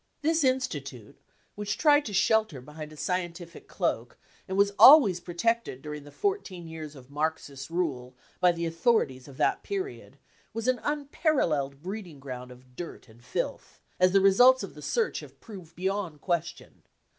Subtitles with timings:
[0.23, 1.21] This institute,
[1.55, 6.67] whicbi tried to shelter behind a scientific cloak and was always protected during the fourteen
[6.67, 10.17] years of Marxist rule by the authorities of that period,
[10.55, 15.19] was an unparalleled breeding ground of dirt and filth, as the results of the search
[15.19, 16.81] have proved beyond question.